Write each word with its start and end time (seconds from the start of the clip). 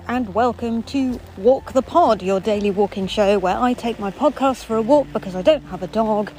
And 0.00 0.34
welcome 0.34 0.82
to 0.84 1.20
Walk 1.36 1.72
the 1.72 1.80
Pod, 1.80 2.20
your 2.20 2.40
daily 2.40 2.72
walking 2.72 3.06
show 3.06 3.38
where 3.38 3.56
I 3.56 3.74
take 3.74 4.00
my 4.00 4.10
podcast 4.10 4.64
for 4.64 4.74
a 4.74 4.82
walk 4.82 5.06
because 5.12 5.36
I 5.36 5.42
don't 5.42 5.62
have 5.66 5.84
a 5.84 5.86
dog, 5.86 6.32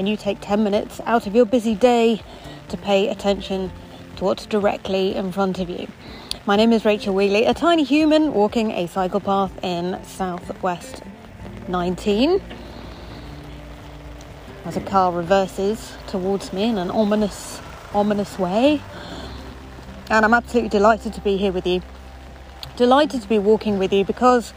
and 0.00 0.08
you 0.08 0.16
take 0.16 0.38
10 0.40 0.64
minutes 0.64 1.00
out 1.06 1.28
of 1.28 1.34
your 1.34 1.44
busy 1.44 1.76
day 1.76 2.22
to 2.68 2.76
pay 2.76 3.08
attention 3.08 3.70
to 4.16 4.24
what's 4.24 4.46
directly 4.46 5.14
in 5.14 5.30
front 5.30 5.60
of 5.60 5.70
you. 5.70 5.86
My 6.44 6.56
name 6.56 6.72
is 6.72 6.84
Rachel 6.84 7.14
Wheeley, 7.14 7.46
a 7.46 7.54
tiny 7.54 7.84
human 7.84 8.34
walking 8.34 8.72
a 8.72 8.88
cycle 8.88 9.20
path 9.20 9.52
in 9.62 10.02
Southwest 10.02 11.02
19. 11.68 12.42
As 14.64 14.76
a 14.76 14.80
car 14.80 15.12
reverses 15.12 15.92
towards 16.08 16.52
me 16.52 16.64
in 16.64 16.78
an 16.78 16.90
ominous, 16.90 17.60
ominous 17.94 18.40
way. 18.40 18.82
And 20.10 20.24
I'm 20.24 20.34
absolutely 20.34 20.70
delighted 20.70 21.12
to 21.12 21.20
be 21.20 21.36
here 21.36 21.52
with 21.52 21.66
you 21.66 21.80
delighted 22.82 23.22
to 23.22 23.28
be 23.28 23.38
walking 23.38 23.78
with 23.78 23.92
you 23.92 24.04
because 24.04 24.52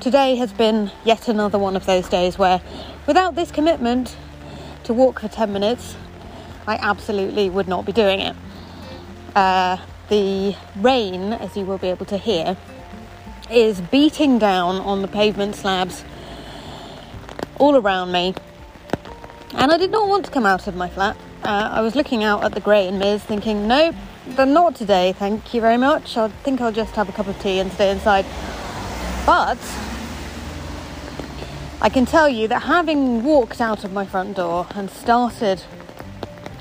today 0.00 0.34
has 0.34 0.50
been 0.50 0.90
yet 1.04 1.28
another 1.28 1.58
one 1.58 1.76
of 1.76 1.84
those 1.84 2.08
days 2.08 2.38
where, 2.38 2.58
without 3.06 3.34
this 3.34 3.50
commitment 3.50 4.16
to 4.82 4.94
walk 4.94 5.20
for 5.20 5.28
10 5.28 5.52
minutes, 5.52 5.94
I 6.66 6.76
absolutely 6.76 7.50
would 7.50 7.68
not 7.68 7.84
be 7.84 7.92
doing 7.92 8.18
it. 8.20 8.34
Uh, 9.36 9.76
the 10.08 10.56
rain, 10.76 11.34
as 11.34 11.54
you 11.54 11.66
will 11.66 11.76
be 11.76 11.88
able 11.88 12.06
to 12.06 12.16
hear, 12.16 12.56
is 13.50 13.82
beating 13.82 14.38
down 14.38 14.76
on 14.76 15.02
the 15.02 15.08
pavement 15.08 15.54
slabs 15.54 16.02
all 17.58 17.76
around 17.76 18.10
me. 18.10 18.32
And 19.52 19.70
I 19.70 19.76
did 19.76 19.90
not 19.90 20.08
want 20.08 20.24
to 20.24 20.30
come 20.30 20.46
out 20.46 20.66
of 20.66 20.74
my 20.74 20.88
flat. 20.88 21.14
Uh, 21.44 21.68
I 21.72 21.82
was 21.82 21.94
looking 21.94 22.24
out 22.24 22.42
at 22.42 22.52
the 22.52 22.60
grey 22.60 22.88
and 22.88 22.98
Miz 22.98 23.22
thinking, 23.22 23.68
nope, 23.68 23.96
but 24.26 24.46
not 24.46 24.74
today, 24.74 25.12
thank 25.12 25.54
you 25.54 25.60
very 25.60 25.76
much. 25.76 26.16
I 26.16 26.28
think 26.28 26.60
I'll 26.60 26.72
just 26.72 26.94
have 26.96 27.08
a 27.08 27.12
cup 27.12 27.26
of 27.26 27.40
tea 27.40 27.58
and 27.58 27.72
stay 27.72 27.90
inside. 27.90 28.24
But 29.24 29.58
I 31.80 31.88
can 31.88 32.04
tell 32.04 32.28
you 32.28 32.46
that 32.48 32.60
having 32.64 33.22
walked 33.22 33.60
out 33.60 33.84
of 33.84 33.92
my 33.92 34.04
front 34.04 34.36
door 34.36 34.66
and 34.74 34.90
started 34.90 35.62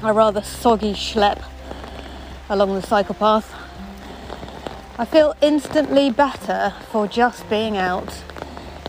a 0.01 0.13
rather 0.13 0.41
soggy 0.41 0.93
schlep 0.93 1.43
along 2.49 2.73
the 2.75 2.81
cycle 2.81 3.16
path, 3.16 3.53
I 4.97 5.05
feel 5.05 5.35
instantly 5.41 6.09
better 6.09 6.73
for 6.91 7.07
just 7.07 7.49
being 7.49 7.77
out 7.77 8.23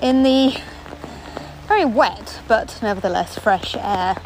in 0.00 0.22
the 0.22 0.60
very 1.66 1.84
wet 1.84 2.40
but 2.48 2.78
nevertheless 2.82 3.38
fresh 3.38 3.74
air. 3.76 4.16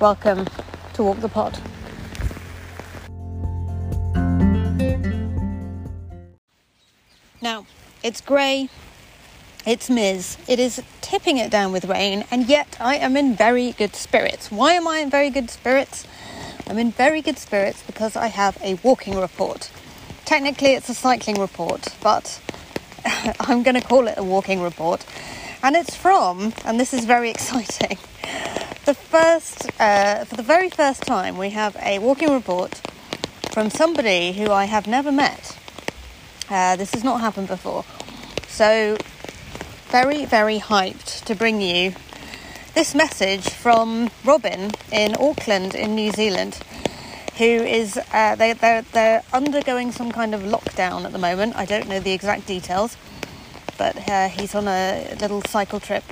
Welcome 0.00 0.46
to 0.94 1.02
Walk 1.02 1.20
the 1.20 1.28
Pod. 1.28 1.58
It's 8.02 8.20
grey, 8.20 8.68
it's 9.64 9.88
Miz, 9.88 10.36
it 10.48 10.58
is 10.58 10.82
tipping 11.00 11.38
it 11.38 11.50
down 11.50 11.72
with 11.72 11.84
rain, 11.84 12.24
and 12.30 12.48
yet 12.48 12.76
I 12.80 12.96
am 12.96 13.16
in 13.16 13.36
very 13.36 13.72
good 13.72 13.94
spirits. 13.94 14.50
Why 14.50 14.72
am 14.72 14.88
I 14.88 14.98
in 14.98 15.10
very 15.10 15.30
good 15.30 15.50
spirits? 15.50 16.06
I'm 16.66 16.78
in 16.78 16.90
very 16.90 17.22
good 17.22 17.38
spirits 17.38 17.82
because 17.86 18.16
I 18.16 18.26
have 18.26 18.58
a 18.62 18.74
walking 18.82 19.16
report. 19.16 19.70
Technically, 20.24 20.72
it's 20.72 20.88
a 20.88 20.94
cycling 20.94 21.40
report, 21.40 21.94
but 22.02 22.40
I'm 23.40 23.62
going 23.62 23.80
to 23.80 23.86
call 23.86 24.08
it 24.08 24.14
a 24.16 24.24
walking 24.24 24.62
report. 24.62 25.06
And 25.62 25.76
it's 25.76 25.94
from, 25.94 26.54
and 26.64 26.80
this 26.80 26.92
is 26.92 27.04
very 27.04 27.30
exciting, 27.36 27.98
the 28.84 28.94
first, 28.94 29.70
uh, 29.80 30.24
for 30.24 30.34
the 30.34 30.42
very 30.42 30.70
first 30.70 31.02
time, 31.02 31.38
we 31.38 31.50
have 31.50 31.76
a 31.80 32.00
walking 32.00 32.32
report 32.32 32.80
from 33.52 33.70
somebody 33.70 34.32
who 34.32 34.50
I 34.50 34.64
have 34.64 34.88
never 34.88 35.12
met. 35.12 35.56
This 36.52 36.92
has 36.92 37.02
not 37.02 37.22
happened 37.22 37.48
before. 37.48 37.82
So, 38.46 38.98
very, 39.88 40.26
very 40.26 40.58
hyped 40.58 41.24
to 41.24 41.34
bring 41.34 41.62
you 41.62 41.94
this 42.74 42.94
message 42.94 43.48
from 43.48 44.10
Robin 44.22 44.70
in 44.92 45.16
Auckland, 45.18 45.74
in 45.74 45.94
New 45.94 46.12
Zealand, 46.12 46.58
who 47.38 47.44
is 47.44 47.98
uh, 48.12 48.34
they, 48.34 48.52
they're, 48.52 48.82
they're 48.92 49.22
undergoing 49.32 49.92
some 49.92 50.12
kind 50.12 50.34
of 50.34 50.42
lockdown 50.42 51.06
at 51.06 51.12
the 51.12 51.18
moment. 51.18 51.56
I 51.56 51.64
don't 51.64 51.88
know 51.88 52.00
the 52.00 52.12
exact 52.12 52.46
details, 52.46 52.98
but 53.78 54.06
uh, 54.10 54.28
he's 54.28 54.54
on 54.54 54.68
a 54.68 55.16
little 55.22 55.40
cycle 55.40 55.80
trip, 55.80 56.04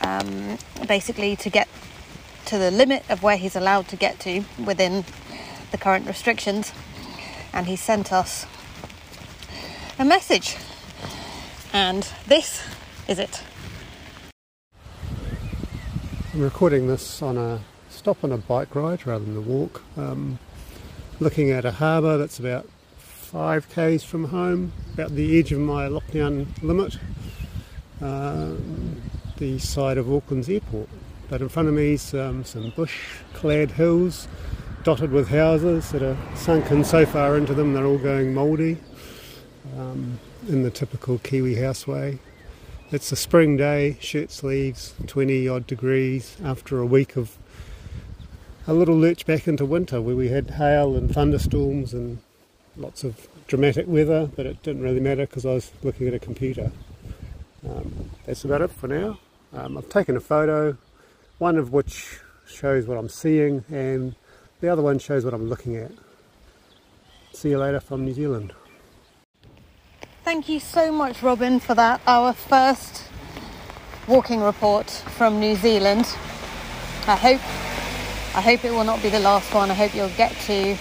um, 0.00 0.56
basically 0.88 1.36
to 1.36 1.50
get 1.50 1.68
to 2.46 2.56
the 2.56 2.70
limit 2.70 3.04
of 3.10 3.22
where 3.22 3.36
he's 3.36 3.54
allowed 3.54 3.86
to 3.88 3.96
get 3.96 4.18
to 4.20 4.44
within 4.64 5.04
the 5.72 5.76
current 5.76 6.06
restrictions, 6.06 6.72
and 7.52 7.66
he 7.66 7.76
sent 7.76 8.14
us 8.14 8.46
a 10.02 10.04
message. 10.04 10.56
And 11.72 12.02
this 12.26 12.60
is 13.06 13.20
it. 13.20 13.40
I'm 16.34 16.40
recording 16.40 16.88
this 16.88 17.22
on 17.22 17.38
a 17.38 17.60
stop 17.88 18.24
on 18.24 18.32
a 18.32 18.36
bike 18.36 18.74
ride 18.74 19.06
rather 19.06 19.24
than 19.24 19.36
a 19.36 19.40
walk. 19.40 19.80
Um, 19.96 20.40
looking 21.20 21.52
at 21.52 21.64
a 21.64 21.70
harbour 21.70 22.18
that's 22.18 22.40
about 22.40 22.68
five 22.98 23.68
k's 23.68 24.02
from 24.02 24.24
home, 24.24 24.72
about 24.92 25.12
the 25.12 25.38
edge 25.38 25.52
of 25.52 25.60
my 25.60 25.86
lockdown 25.86 26.48
limit, 26.64 26.98
uh, 28.00 28.54
the 29.36 29.60
side 29.60 29.98
of 29.98 30.12
Auckland's 30.12 30.48
airport. 30.48 30.88
But 31.28 31.42
in 31.42 31.48
front 31.48 31.68
of 31.68 31.74
me 31.74 31.92
is 31.92 32.12
um, 32.12 32.44
some 32.44 32.72
bush-clad 32.74 33.70
hills 33.70 34.26
dotted 34.82 35.12
with 35.12 35.28
houses 35.28 35.92
that 35.92 36.02
are 36.02 36.16
sunken 36.34 36.82
so 36.82 37.06
far 37.06 37.36
into 37.36 37.54
them 37.54 37.72
they're 37.72 37.86
all 37.86 37.98
going 37.98 38.34
mouldy 38.34 38.78
um, 39.78 40.18
in 40.48 40.62
the 40.62 40.70
typical 40.70 41.18
Kiwi 41.18 41.54
house 41.56 41.86
way. 41.86 42.18
It's 42.90 43.10
a 43.10 43.16
spring 43.16 43.56
day, 43.56 43.96
shirt 44.00 44.30
sleeves, 44.30 44.94
20 45.06 45.48
odd 45.48 45.66
degrees 45.66 46.36
after 46.44 46.78
a 46.78 46.86
week 46.86 47.16
of 47.16 47.38
a 48.66 48.74
little 48.74 48.96
lurch 48.96 49.26
back 49.26 49.48
into 49.48 49.64
winter 49.64 50.00
where 50.00 50.14
we 50.14 50.28
had 50.28 50.50
hail 50.50 50.96
and 50.96 51.12
thunderstorms 51.12 51.94
and 51.94 52.18
lots 52.76 53.02
of 53.02 53.26
dramatic 53.46 53.86
weather, 53.88 54.30
but 54.36 54.46
it 54.46 54.62
didn't 54.62 54.82
really 54.82 55.00
matter 55.00 55.26
because 55.26 55.44
I 55.44 55.54
was 55.54 55.72
looking 55.82 56.06
at 56.06 56.14
a 56.14 56.18
computer. 56.18 56.70
Um, 57.68 58.10
that's 58.26 58.44
about 58.44 58.62
it 58.62 58.70
for 58.70 58.88
now. 58.88 59.18
Um, 59.52 59.76
I've 59.76 59.88
taken 59.88 60.16
a 60.16 60.20
photo, 60.20 60.76
one 61.38 61.56
of 61.56 61.72
which 61.72 62.20
shows 62.46 62.86
what 62.86 62.98
I'm 62.98 63.08
seeing, 63.08 63.64
and 63.70 64.14
the 64.60 64.68
other 64.68 64.82
one 64.82 64.98
shows 64.98 65.24
what 65.24 65.34
I'm 65.34 65.48
looking 65.48 65.76
at. 65.76 65.92
See 67.32 67.50
you 67.50 67.58
later 67.58 67.80
from 67.80 68.04
New 68.04 68.14
Zealand. 68.14 68.52
Thank 70.24 70.48
you 70.48 70.60
so 70.60 70.92
much, 70.92 71.20
Robin, 71.20 71.58
for 71.58 71.74
that. 71.74 72.00
Our 72.06 72.32
first 72.32 73.08
walking 74.06 74.40
report 74.40 74.88
from 74.88 75.40
New 75.40 75.56
Zealand. 75.56 76.06
I 77.08 77.16
hope, 77.16 77.40
I 78.36 78.40
hope 78.40 78.64
it 78.64 78.70
will 78.70 78.84
not 78.84 79.02
be 79.02 79.08
the 79.08 79.18
last 79.18 79.52
one. 79.52 79.68
I 79.72 79.74
hope 79.74 79.96
you'll 79.96 80.08
get 80.10 80.30
to 80.42 80.78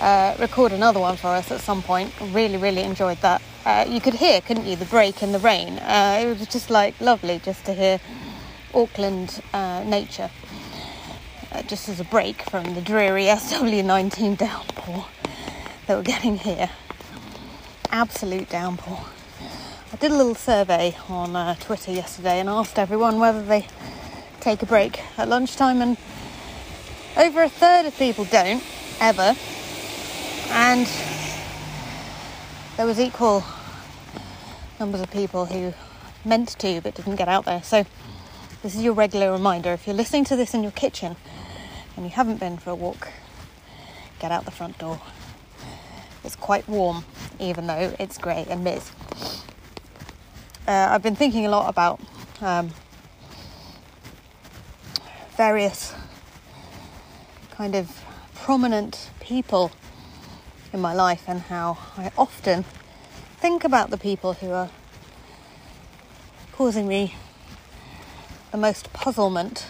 uh, 0.00 0.34
record 0.38 0.72
another 0.72 0.98
one 0.98 1.18
for 1.18 1.26
us 1.26 1.50
at 1.50 1.60
some 1.60 1.82
point. 1.82 2.10
Really, 2.32 2.56
really 2.56 2.82
enjoyed 2.84 3.18
that. 3.18 3.42
Uh, 3.66 3.84
you 3.86 4.00
could 4.00 4.14
hear, 4.14 4.40
couldn't 4.40 4.64
you, 4.64 4.76
the 4.76 4.86
break 4.86 5.22
in 5.22 5.32
the 5.32 5.40
rain? 5.40 5.78
Uh, 5.80 6.22
it 6.22 6.38
was 6.38 6.48
just 6.48 6.70
like 6.70 6.98
lovely 7.02 7.40
just 7.44 7.66
to 7.66 7.74
hear 7.74 8.00
Auckland 8.72 9.42
uh, 9.52 9.84
nature, 9.84 10.30
uh, 11.52 11.60
just 11.64 11.86
as 11.90 12.00
a 12.00 12.04
break 12.04 12.40
from 12.48 12.74
the 12.74 12.80
dreary 12.80 13.24
SW19 13.26 14.38
downpour 14.38 15.04
that 15.86 15.98
we're 15.98 16.02
getting 16.02 16.38
here 16.38 16.70
absolute 17.90 18.48
downpour. 18.48 19.00
I 19.92 19.96
did 19.96 20.10
a 20.10 20.16
little 20.16 20.34
survey 20.34 20.96
on 21.08 21.34
uh, 21.34 21.54
Twitter 21.56 21.92
yesterday 21.92 22.40
and 22.40 22.48
asked 22.48 22.78
everyone 22.78 23.18
whether 23.18 23.42
they 23.42 23.66
take 24.40 24.62
a 24.62 24.66
break 24.66 25.00
at 25.18 25.28
lunchtime, 25.28 25.80
and 25.80 25.96
over 27.16 27.42
a 27.42 27.48
third 27.48 27.86
of 27.86 27.96
people 27.96 28.24
don't 28.26 28.62
ever. 29.00 29.34
And 30.50 30.86
there 32.76 32.86
was 32.86 33.00
equal 33.00 33.44
numbers 34.78 35.00
of 35.00 35.10
people 35.10 35.46
who 35.46 35.74
meant 36.24 36.58
to 36.58 36.80
but 36.80 36.94
didn't 36.94 37.16
get 37.16 37.28
out 37.28 37.44
there. 37.44 37.62
So 37.62 37.84
this 38.62 38.74
is 38.74 38.82
your 38.82 38.92
regular 38.92 39.32
reminder. 39.32 39.72
If 39.72 39.86
you're 39.86 39.96
listening 39.96 40.24
to 40.26 40.36
this 40.36 40.54
in 40.54 40.62
your 40.62 40.72
kitchen 40.72 41.16
and 41.96 42.04
you 42.04 42.10
haven't 42.10 42.40
been 42.40 42.58
for 42.58 42.70
a 42.70 42.74
walk, 42.74 43.08
get 44.18 44.30
out 44.30 44.44
the 44.44 44.50
front 44.50 44.78
door. 44.78 45.00
It's 46.24 46.36
quite 46.36 46.68
warm, 46.68 47.04
even 47.38 47.66
though 47.66 47.94
it's 47.98 48.18
grey 48.18 48.46
and 48.48 48.64
Miz. 48.64 48.90
Uh, 50.66 50.88
I've 50.90 51.02
been 51.02 51.16
thinking 51.16 51.46
a 51.46 51.48
lot 51.48 51.68
about 51.68 52.00
um, 52.40 52.70
various 55.36 55.94
kind 57.50 57.74
of 57.74 58.04
prominent 58.34 59.10
people 59.20 59.70
in 60.72 60.80
my 60.80 60.94
life 60.94 61.24
and 61.26 61.40
how 61.40 61.78
I 61.96 62.10
often 62.18 62.64
think 63.38 63.64
about 63.64 63.90
the 63.90 63.96
people 63.96 64.34
who 64.34 64.50
are 64.50 64.70
causing 66.52 66.88
me 66.88 67.14
the 68.50 68.58
most 68.58 68.92
puzzlement. 68.92 69.66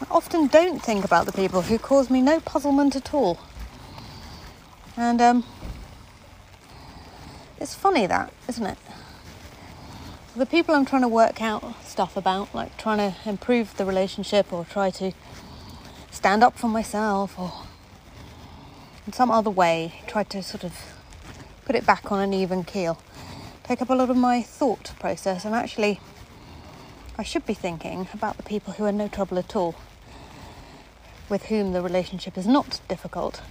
I 0.00 0.06
often 0.10 0.46
don't 0.46 0.82
think 0.82 1.04
about 1.04 1.26
the 1.26 1.32
people 1.32 1.62
who 1.62 1.78
cause 1.78 2.10
me 2.10 2.20
no 2.22 2.40
puzzlement 2.40 2.96
at 2.96 3.14
all. 3.14 3.38
And 4.98 5.20
um, 5.20 5.44
It's 7.60 7.72
funny 7.72 8.04
that, 8.08 8.32
isn't 8.48 8.66
it? 8.66 8.78
The 10.36 10.44
people 10.44 10.74
I'm 10.74 10.84
trying 10.84 11.02
to 11.02 11.08
work 11.08 11.40
out 11.40 11.62
stuff 11.84 12.16
about, 12.16 12.52
like 12.52 12.76
trying 12.76 12.98
to 12.98 13.16
improve 13.28 13.76
the 13.76 13.84
relationship 13.84 14.52
or 14.52 14.64
try 14.64 14.90
to 14.90 15.12
stand 16.10 16.42
up 16.42 16.58
for 16.58 16.66
myself 16.66 17.38
or 17.38 17.52
in 19.06 19.12
some 19.12 19.30
other 19.30 19.50
way, 19.50 20.02
try 20.08 20.24
to 20.24 20.42
sort 20.42 20.64
of 20.64 20.74
put 21.64 21.76
it 21.76 21.86
back 21.86 22.10
on 22.10 22.18
an 22.18 22.34
even 22.34 22.64
keel, 22.64 22.98
take 23.62 23.80
up 23.80 23.90
a 23.90 23.94
lot 23.94 24.10
of 24.10 24.16
my 24.16 24.42
thought 24.42 24.94
process 24.98 25.44
and 25.44 25.54
actually 25.54 26.00
I 27.16 27.22
should 27.22 27.46
be 27.46 27.54
thinking 27.54 28.08
about 28.12 28.36
the 28.36 28.42
people 28.42 28.72
who 28.72 28.84
are 28.84 28.92
no 28.92 29.06
trouble 29.06 29.38
at 29.38 29.54
all, 29.54 29.76
with 31.28 31.46
whom 31.46 31.72
the 31.72 31.82
relationship 31.82 32.36
is 32.36 32.48
not 32.48 32.80
difficult, 32.88 33.42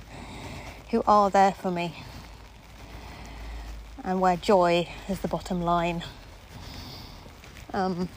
who 0.92 1.04
are 1.08 1.30
there 1.30 1.52
for 1.52 1.70
me, 1.70 2.04
and 4.04 4.22
where 4.22 4.38
joy 4.38 4.88
is 5.10 5.20
the 5.20 5.28
bottom 5.28 5.62
line. 5.62 6.04
Um, 7.74 8.10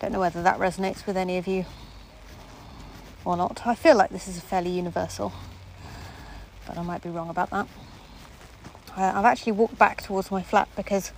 don't 0.00 0.12
know 0.12 0.20
whether 0.20 0.42
that 0.42 0.58
resonates 0.58 1.06
with 1.06 1.16
any 1.16 1.38
of 1.38 1.46
you 1.46 1.64
or 3.24 3.36
not. 3.36 3.66
I 3.66 3.74
feel 3.74 3.96
like 3.96 4.10
this 4.10 4.26
is 4.26 4.40
fairly 4.40 4.70
universal, 4.70 5.32
but 6.66 6.76
I 6.76 6.82
might 6.82 7.02
be 7.02 7.08
wrong 7.08 7.30
about 7.30 7.50
that. 7.50 7.68
I've 8.96 9.24
actually 9.24 9.52
walked 9.52 9.78
back 9.78 10.02
towards 10.02 10.30
my 10.30 10.42
flat 10.42 10.68
because 10.76 11.12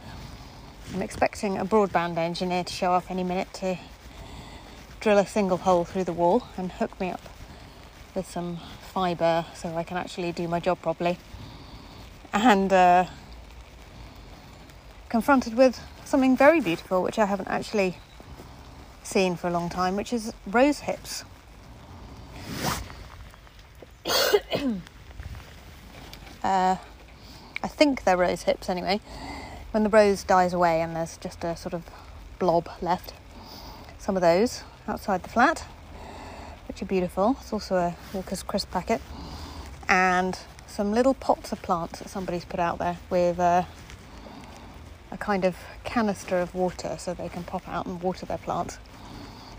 I'm 0.94 1.02
expecting 1.02 1.58
a 1.58 1.64
broadband 1.64 2.16
engineer 2.16 2.64
to 2.64 2.72
show 2.72 2.92
up 2.92 3.10
any 3.10 3.24
minute 3.24 3.52
to 3.54 3.78
drill 5.00 5.18
a 5.18 5.26
single 5.26 5.58
hole 5.58 5.84
through 5.84 6.04
the 6.04 6.12
wall 6.12 6.46
and 6.56 6.72
hook 6.72 6.98
me 7.00 7.10
up 7.10 7.20
with 8.16 8.28
some 8.28 8.58
fibre 8.80 9.44
so 9.54 9.76
I 9.76 9.84
can 9.84 9.96
actually 9.96 10.32
do 10.32 10.48
my 10.48 10.58
job 10.58 10.82
properly. 10.82 11.18
And 12.32 12.72
uh, 12.72 13.04
confronted 15.08 15.54
with 15.56 15.80
something 16.04 16.36
very 16.36 16.60
beautiful, 16.60 17.02
which 17.02 17.18
I 17.18 17.26
haven't 17.26 17.48
actually 17.48 17.98
seen 19.02 19.36
for 19.36 19.46
a 19.46 19.50
long 19.50 19.68
time, 19.68 19.94
which 19.94 20.12
is 20.12 20.32
rose 20.46 20.80
hips. 20.80 21.24
uh, 26.42 26.76
I 27.62 27.68
think 27.68 28.04
they're 28.04 28.16
rose 28.16 28.42
hips 28.42 28.68
anyway 28.68 29.00
when 29.72 29.82
the 29.82 29.90
rose 29.90 30.24
dies 30.24 30.52
away 30.52 30.80
and 30.80 30.96
there's 30.96 31.18
just 31.18 31.44
a 31.44 31.54
sort 31.56 31.74
of 31.74 31.84
blob 32.38 32.68
left. 32.80 33.12
Some 33.98 34.16
of 34.16 34.22
those 34.22 34.62
outside 34.88 35.22
the 35.22 35.28
flat, 35.28 35.66
which 36.68 36.82
are 36.82 36.86
beautiful. 36.86 37.36
It's 37.40 37.52
also 37.52 37.76
a 37.76 37.96
Walker's 38.12 38.42
crisp 38.42 38.70
packet. 38.70 39.00
And 39.88 40.38
some 40.66 40.92
little 40.92 41.14
pots 41.14 41.52
of 41.52 41.62
plants 41.62 42.00
that 42.00 42.08
somebody's 42.08 42.44
put 42.44 42.60
out 42.60 42.78
there 42.78 42.98
with 43.08 43.38
a, 43.38 43.66
a 45.10 45.16
kind 45.16 45.44
of 45.44 45.56
canister 45.84 46.38
of 46.38 46.54
water 46.54 46.96
so 46.98 47.14
they 47.14 47.28
can 47.28 47.44
pop 47.44 47.68
out 47.68 47.86
and 47.86 48.02
water 48.02 48.26
their 48.26 48.38
plants. 48.38 48.78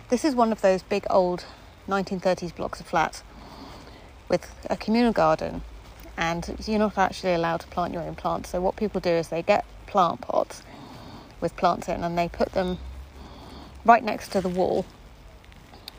This 0.09 0.23
is 0.23 0.35
one 0.35 0.51
of 0.51 0.61
those 0.61 0.83
big 0.83 1.05
old 1.09 1.45
1930s 1.87 2.55
blocks 2.55 2.79
of 2.79 2.85
flats 2.85 3.23
with 4.29 4.53
a 4.69 4.77
communal 4.77 5.13
garden 5.13 5.61
and 6.17 6.57
you're 6.65 6.79
not 6.79 6.97
actually 6.97 7.33
allowed 7.33 7.61
to 7.61 7.67
plant 7.67 7.93
your 7.93 8.01
own 8.03 8.15
plants. 8.15 8.49
So 8.49 8.59
what 8.59 8.75
people 8.75 8.99
do 8.99 9.09
is 9.09 9.29
they 9.29 9.43
get 9.43 9.65
plant 9.85 10.21
pots 10.21 10.63
with 11.39 11.55
plants 11.55 11.87
in 11.87 12.03
and 12.03 12.17
they 12.17 12.27
put 12.27 12.51
them 12.53 12.77
right 13.85 14.03
next 14.03 14.31
to 14.33 14.41
the 14.41 14.49
wall, 14.49 14.85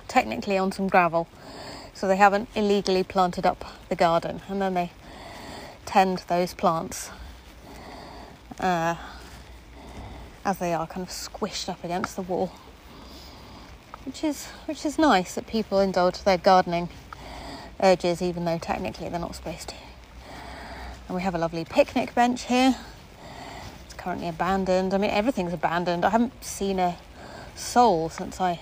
technically 0.09 0.59
on 0.59 0.73
some 0.73 0.89
gravel, 0.89 1.29
so 1.95 2.09
they 2.09 2.17
haven't 2.17 2.49
illegally 2.55 3.03
planted 3.03 3.47
up 3.47 3.65
the 3.89 3.97
garden, 3.97 4.41
and 4.49 4.61
then 4.61 4.75
they 4.75 4.91
tend 5.87 6.19
those 6.29 6.55
plants 6.55 7.11
uh, 8.61 8.97
as 10.45 10.59
they 10.59 10.75
are 10.75 10.87
kind 10.87 11.07
of 11.07 11.11
squished 11.13 11.69
up 11.69 11.83
against 11.85 12.17
the 12.17 12.23
wall. 12.23 12.53
Which 14.05 14.25
is 14.25 14.47
which 14.67 14.87
is 14.87 14.99
nice 14.99 15.35
that 15.35 15.47
people 15.47 15.81
indulge 15.81 16.23
their 16.23 16.39
gardening 16.39 16.89
urges 17.81 18.23
even 18.23 18.45
though 18.45 18.59
technically 18.59 19.09
they're 19.09 19.21
not 19.21 19.35
supposed 19.35 19.69
to. 19.69 19.75
And 21.07 21.17
we 21.17 21.23
have 21.23 21.35
a 21.35 21.39
lovely 21.39 21.65
picnic 21.65 22.15
bench 22.15 22.45
here 22.45 22.77
It's 23.85 23.95
currently 23.95 24.29
abandoned. 24.29 24.93
I 24.93 24.99
mean, 24.99 25.11
everything's 25.11 25.53
abandoned. 25.53 26.05
I 26.05 26.11
haven't 26.11 26.45
seen 26.45 26.79
a 26.79 26.97
soul 27.55 28.09
since 28.09 28.41
I 28.41 28.61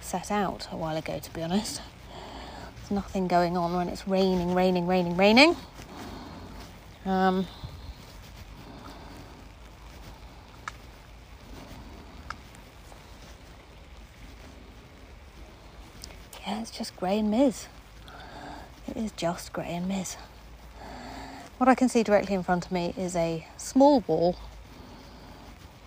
set 0.00 0.30
out 0.30 0.68
a 0.72 0.76
while 0.76 0.96
ago, 0.96 1.18
to 1.18 1.30
be 1.32 1.42
honest. 1.42 1.80
There's 2.76 2.90
nothing 2.90 3.28
going 3.28 3.56
on 3.56 3.74
when 3.74 3.88
it's 3.88 4.06
raining, 4.08 4.54
raining, 4.54 4.86
raining, 4.86 5.16
raining. 5.16 5.56
Um, 7.04 7.46
yeah, 16.46 16.60
it's 16.60 16.70
just 16.70 16.96
Grey 16.96 17.18
and 17.18 17.30
Miz. 17.30 17.68
It 18.88 18.96
is 18.96 19.12
just 19.12 19.52
Grey 19.52 19.74
and 19.74 19.86
Miz. 19.86 20.16
What 21.58 21.68
I 21.68 21.74
can 21.74 21.88
see 21.88 22.02
directly 22.02 22.34
in 22.34 22.42
front 22.42 22.66
of 22.66 22.72
me 22.72 22.94
is 22.96 23.14
a 23.14 23.46
small 23.56 24.00
wall, 24.06 24.36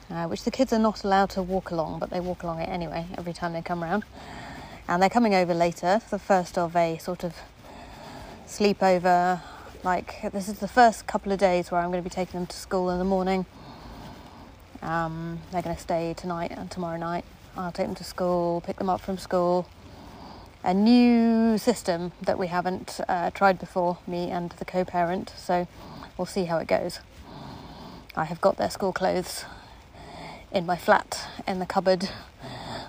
uh, 0.10 0.26
which 0.28 0.44
the 0.44 0.52
kids 0.52 0.74
are 0.74 0.80
not 0.80 1.04
allowed 1.04 1.30
to 1.32 1.42
walk 1.42 1.72
along, 1.72 2.00
but 2.00 2.10
they 2.10 2.20
walk 2.20 2.44
along 2.44 2.60
it 2.60 2.70
anyway 2.70 3.06
every 3.18 3.34
time 3.34 3.54
they 3.54 3.62
come 3.62 3.84
around. 3.84 4.04
And 4.88 5.02
they're 5.02 5.10
coming 5.10 5.34
over 5.34 5.54
later, 5.54 6.02
the 6.10 6.20
first 6.20 6.58
of 6.58 6.76
a 6.76 6.98
sort 6.98 7.24
of 7.24 7.36
sleepover. 8.48 9.42
Like, 9.84 10.22
this 10.32 10.48
is 10.48 10.60
the 10.60 10.68
first 10.68 11.08
couple 11.08 11.32
of 11.32 11.40
days 11.40 11.72
where 11.72 11.82
I'm 11.82 11.92
going 11.92 12.04
to 12.04 12.10
be 12.10 12.14
taking 12.14 12.40
them 12.40 12.48
to 12.48 12.56
school 12.56 12.90
in 12.90 13.00
the 13.00 13.06
morning. 13.06 13.46
Um, 14.82 15.40
they're 15.52 15.62
going 15.62 15.76
to 15.76 15.82
stay 15.82 16.14
tonight 16.16 16.52
and 16.52 16.70
tomorrow 16.70 16.98
night. 16.98 17.26
I'll 17.56 17.72
take 17.72 17.88
them 17.88 17.96
to 17.96 18.04
school, 18.04 18.62
pick 18.66 18.78
them 18.78 18.90
up 18.90 19.00
from 19.00 19.18
school, 19.18 19.68
a 20.64 20.74
new 20.74 21.58
system 21.58 22.12
that 22.22 22.40
we 22.40 22.48
haven't 22.48 23.00
uh, 23.08 23.30
tried 23.32 23.60
before, 23.60 23.98
me 24.08 24.30
and 24.32 24.52
the 24.52 24.66
co 24.66 24.84
parent, 24.84 25.34
so 25.38 25.68
we'll 26.18 26.26
see 26.26 26.46
how 26.46 26.58
it 26.58 26.68
goes. 26.68 27.00
I 28.16 28.26
have 28.26 28.42
got 28.42 28.58
their 28.58 28.70
school 28.70 28.94
clothes 28.94 29.46
in 30.54 30.68
my 30.68 30.78
flat 30.78 31.28
in 31.48 31.58
the 31.58 31.66
cupboard. 31.66 32.10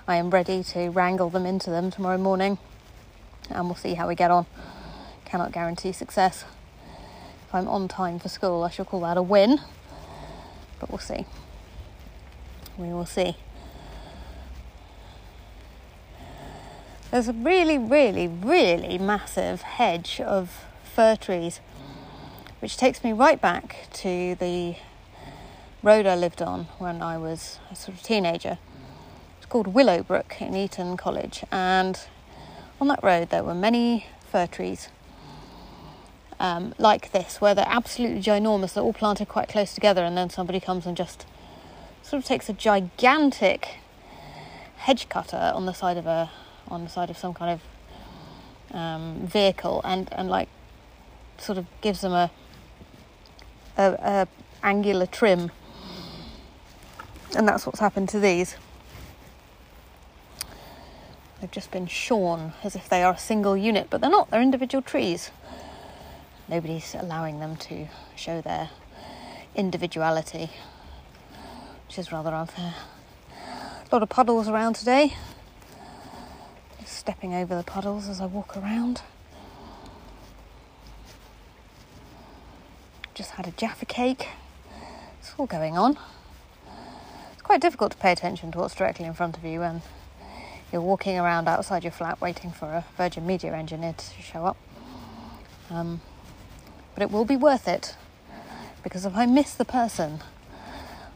I 0.06 0.16
am 0.16 0.28
ready 0.28 0.62
to 0.64 0.90
wrangle 0.90 1.30
them 1.30 1.46
into 1.46 1.70
them 1.70 1.90
tomorrow 1.90 2.18
morning, 2.18 2.58
and 3.48 3.64
we'll 3.64 3.74
see 3.74 3.94
how 3.94 4.06
we 4.06 4.14
get 4.14 4.30
on. 4.30 4.44
Cannot 5.24 5.50
guarantee 5.50 5.92
success. 5.92 6.44
If 7.48 7.54
I'm 7.54 7.66
on 7.66 7.88
time 7.88 8.18
for 8.18 8.28
school, 8.28 8.62
I 8.62 8.68
shall 8.70 8.84
call 8.84 9.00
that 9.00 9.16
a 9.16 9.22
win, 9.22 9.60
but 10.78 10.90
we'll 10.90 10.98
see. 10.98 11.24
We 12.76 12.88
will 12.88 13.06
see. 13.06 13.36
There's 17.10 17.28
a 17.28 17.32
really, 17.32 17.78
really, 17.78 18.28
really 18.28 18.98
massive 18.98 19.62
hedge 19.62 20.20
of 20.20 20.64
fir 20.82 21.16
trees, 21.16 21.60
which 22.58 22.76
takes 22.76 23.02
me 23.02 23.14
right 23.14 23.40
back 23.40 23.86
to 23.94 24.34
the 24.34 24.76
road 25.84 26.06
I 26.06 26.16
lived 26.16 26.40
on 26.40 26.64
when 26.78 27.02
I 27.02 27.18
was 27.18 27.58
a 27.70 27.76
sort 27.76 27.98
of 27.98 28.02
teenager. 28.02 28.56
It's 29.36 29.46
called 29.46 29.68
Willowbrook 29.68 30.40
in 30.40 30.56
Eton 30.56 30.96
College, 30.96 31.44
and 31.52 32.00
on 32.80 32.88
that 32.88 33.04
road 33.04 33.28
there 33.28 33.44
were 33.44 33.54
many 33.54 34.06
fir 34.32 34.46
trees 34.46 34.88
um, 36.40 36.74
like 36.78 37.12
this, 37.12 37.38
where 37.38 37.54
they're 37.54 37.68
absolutely 37.68 38.22
ginormous, 38.22 38.72
they're 38.72 38.82
all 38.82 38.94
planted 38.94 39.28
quite 39.28 39.48
close 39.48 39.74
together, 39.74 40.02
and 40.02 40.16
then 40.16 40.30
somebody 40.30 40.58
comes 40.58 40.86
and 40.86 40.96
just 40.96 41.26
sort 42.02 42.22
of 42.22 42.26
takes 42.26 42.48
a 42.48 42.54
gigantic 42.54 43.76
hedge 44.76 45.10
cutter 45.10 45.52
on 45.54 45.66
the 45.66 45.74
side 45.74 45.98
of 45.98 46.06
a 46.06 46.30
on 46.68 46.82
the 46.82 46.90
side 46.90 47.10
of 47.10 47.18
some 47.18 47.34
kind 47.34 47.60
of 47.60 48.74
um, 48.74 49.26
vehicle 49.26 49.82
and, 49.84 50.08
and 50.12 50.30
like 50.30 50.48
sort 51.36 51.58
of 51.58 51.66
gives 51.82 52.00
them 52.00 52.12
a, 52.12 52.30
a, 53.76 53.92
a 53.92 54.28
angular 54.62 55.04
trim. 55.04 55.50
And 57.36 57.48
that's 57.48 57.66
what's 57.66 57.80
happened 57.80 58.08
to 58.10 58.20
these. 58.20 58.56
They've 61.40 61.50
just 61.50 61.70
been 61.70 61.86
shorn 61.86 62.52
as 62.62 62.74
if 62.76 62.88
they 62.88 63.02
are 63.02 63.14
a 63.14 63.18
single 63.18 63.56
unit, 63.56 63.88
but 63.90 64.00
they're 64.00 64.10
not, 64.10 64.30
they're 64.30 64.40
individual 64.40 64.82
trees. 64.82 65.30
Nobody's 66.48 66.94
allowing 66.94 67.40
them 67.40 67.56
to 67.56 67.88
show 68.16 68.40
their 68.40 68.70
individuality, 69.54 70.50
which 71.86 71.98
is 71.98 72.12
rather 72.12 72.34
unfair. 72.34 72.74
A 73.36 73.94
lot 73.94 74.02
of 74.02 74.08
puddles 74.08 74.48
around 74.48 74.76
today 74.76 75.14
stepping 77.04 77.34
over 77.34 77.54
the 77.54 77.62
puddles 77.62 78.08
as 78.08 78.18
I 78.18 78.24
walk 78.24 78.56
around. 78.56 79.02
Just 83.12 83.32
had 83.32 83.46
a 83.46 83.50
Jaffa 83.50 83.84
cake. 83.84 84.28
It's 85.20 85.34
all 85.36 85.44
going 85.44 85.76
on. 85.76 85.98
Quite 87.54 87.60
difficult 87.60 87.92
to 87.92 87.98
pay 87.98 88.10
attention 88.10 88.50
to 88.50 88.58
what's 88.58 88.74
directly 88.74 89.04
in 89.04 89.14
front 89.14 89.36
of 89.36 89.44
you 89.44 89.60
when 89.60 89.82
you're 90.72 90.82
walking 90.82 91.16
around 91.16 91.46
outside 91.46 91.84
your 91.84 91.92
flat 91.92 92.20
waiting 92.20 92.50
for 92.50 92.66
a 92.66 92.84
Virgin 92.96 93.24
Media 93.28 93.54
engineer 93.54 93.94
to 93.96 94.22
show 94.22 94.44
up. 94.44 94.56
Um, 95.70 96.00
but 96.94 97.04
it 97.04 97.12
will 97.12 97.24
be 97.24 97.36
worth 97.36 97.68
it 97.68 97.94
because 98.82 99.06
if 99.06 99.14
I 99.14 99.26
miss 99.26 99.54
the 99.54 99.64
person, 99.64 100.18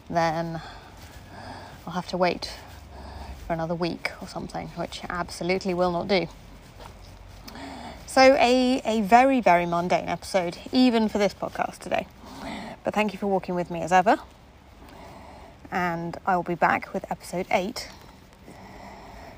then 0.09 0.63
I'll 1.85 1.95
have 1.95 2.07
to 2.11 2.17
wait 2.17 2.53
for 3.45 3.53
another 3.53 3.75
week 3.75 4.13
or 4.23 4.29
something, 4.29 4.69
which 4.77 5.01
absolutely 5.09 5.75
will 5.75 5.91
not 5.91 6.07
do. 6.07 6.29
So, 8.07 8.37
a, 8.39 8.81
a 8.85 9.01
very, 9.01 9.41
very 9.41 9.67
mundane 9.67 10.07
episode, 10.07 10.57
even 10.71 11.09
for 11.09 11.19
this 11.19 11.35
podcast 11.35 11.79
today. 11.81 12.07
But 12.85 12.95
thank 12.95 13.13
you 13.13 13.19
for 13.19 13.27
walking 13.27 13.57
with 13.57 13.73
me 13.73 13.83
as 13.83 13.91
ever. 13.91 14.21
And 15.71 16.17
I 16.27 16.37
will 16.37 16.43
be 16.43 16.55
back 16.55 16.93
with 16.93 17.11
episode 17.11 17.47
8 17.51 17.89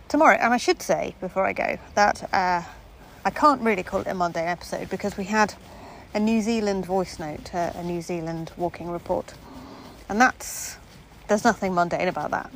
tomorrow. 0.08 0.37
And 0.37 0.52
I 0.52 0.56
should 0.56 0.82
say, 0.82 1.14
before 1.20 1.44
I 1.44 1.52
go, 1.52 1.78
that 1.94 2.32
uh, 2.32 2.62
I 3.25 3.30
can't 3.30 3.60
really 3.62 3.82
call 3.82 4.00
it 4.00 4.06
a 4.06 4.14
Monday 4.14 4.46
episode 4.46 4.88
because 4.90 5.16
we 5.16 5.25
had 5.25 5.54
a 6.14 6.20
New 6.20 6.40
Zealand 6.40 6.87
voice 6.87 7.18
note, 7.18 7.54
uh, 7.54 7.72
a 7.75 7.82
New 7.82 8.02
Zealand 8.02 8.52
walking 8.56 8.90
report. 8.90 9.34
And 10.08 10.20
that's, 10.20 10.76
there's 11.28 11.44
nothing 11.44 11.75
mundane 11.75 12.08
about 12.08 12.30
that. 12.30 12.50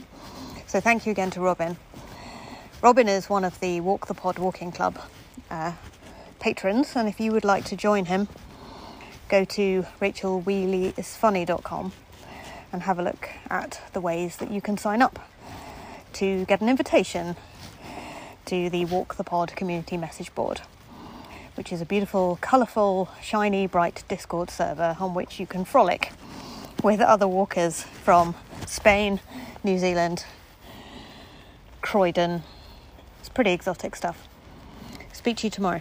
So 0.67 0.81
thank 0.81 1.07
you 1.07 1.13
again 1.13 1.31
to 1.33 1.41
Robin. 1.41 1.77
Robin 2.83 3.09
is 3.09 3.31
one 3.31 3.45
of 3.45 3.61
the 3.61 3.81
Walk 3.81 4.09
the 4.09 4.15
Pod 4.15 4.39
Walking 4.39 4.73
Club 4.73 4.99
uh, 5.51 5.73
patrons, 6.41 6.97
and 6.97 7.09
if 7.09 7.21
you 7.21 7.33
would 7.33 7.45
like 7.45 7.65
to 7.67 7.77
join 7.77 8.07
him, 8.07 8.29
go 9.29 9.45
to 9.45 9.87
rachelwheeleyisfunny.com 10.01 11.93
and 12.75 12.83
have 12.83 12.99
a 12.99 13.03
look 13.03 13.31
at 13.49 13.81
the 13.93 14.01
ways 14.01 14.37
that 14.39 14.51
you 14.51 14.61
can 14.61 14.77
sign 14.77 15.01
up 15.01 15.21
to 16.13 16.45
get 16.47 16.61
an 16.61 16.69
invitation 16.69 17.37
to 18.47 18.69
the 18.69 18.85
Walk 18.85 19.15
the 19.15 19.23
Pod 19.23 19.55
community 19.55 19.97
message 19.97 20.35
board, 20.35 20.61
which 21.55 21.73
is 21.73 21.81
a 21.81 21.87
beautiful, 21.87 22.37
colourful, 22.41 23.09
shiny, 23.23 23.69
bright 23.69 24.03
Discord 24.09 24.51
server 24.51 24.97
on 24.99 25.15
which 25.15 25.39
you 25.39 25.47
can 25.47 25.65
frolic 25.65 26.11
with 26.83 27.01
other 27.01 27.29
walkers 27.29 27.85
from 27.85 28.35
Spain, 28.67 29.21
New 29.63 29.79
Zealand, 29.79 30.27
Croydon. 31.81 32.43
It's 33.21 33.29
pretty 33.29 33.53
exotic 33.53 33.95
stuff. 33.95 34.27
Speak 35.13 35.37
to 35.39 35.47
you 35.47 35.51
tomorrow. 35.51 35.81